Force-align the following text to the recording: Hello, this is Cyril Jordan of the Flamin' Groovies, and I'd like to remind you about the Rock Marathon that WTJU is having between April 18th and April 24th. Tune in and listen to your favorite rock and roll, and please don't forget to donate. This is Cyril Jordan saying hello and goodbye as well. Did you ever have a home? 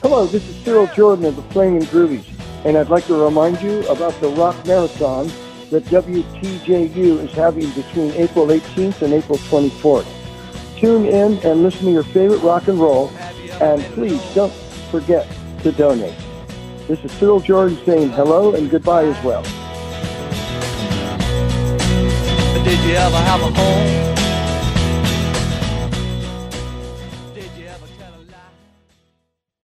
Hello, 0.00 0.26
this 0.26 0.48
is 0.48 0.54
Cyril 0.62 0.86
Jordan 0.94 1.24
of 1.24 1.34
the 1.34 1.42
Flamin' 1.42 1.82
Groovies, 1.82 2.24
and 2.64 2.78
I'd 2.78 2.88
like 2.88 3.04
to 3.06 3.20
remind 3.20 3.60
you 3.60 3.84
about 3.88 4.12
the 4.20 4.28
Rock 4.28 4.54
Marathon 4.64 5.26
that 5.70 5.82
WTJU 5.86 7.24
is 7.24 7.32
having 7.32 7.68
between 7.72 8.12
April 8.12 8.46
18th 8.46 9.02
and 9.02 9.12
April 9.12 9.38
24th. 9.38 10.06
Tune 10.76 11.04
in 11.04 11.38
and 11.38 11.64
listen 11.64 11.86
to 11.86 11.90
your 11.90 12.04
favorite 12.04 12.38
rock 12.42 12.68
and 12.68 12.78
roll, 12.78 13.10
and 13.60 13.82
please 13.94 14.22
don't 14.36 14.52
forget 14.92 15.26
to 15.64 15.72
donate. 15.72 16.14
This 16.86 17.04
is 17.04 17.10
Cyril 17.14 17.40
Jordan 17.40 17.76
saying 17.84 18.10
hello 18.10 18.54
and 18.54 18.70
goodbye 18.70 19.04
as 19.04 19.24
well. 19.24 19.42
Did 22.62 22.78
you 22.84 22.94
ever 22.94 23.16
have 23.16 23.40
a 23.40 23.50
home? 23.50 24.27